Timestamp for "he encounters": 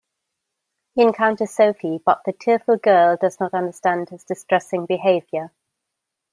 0.95-1.51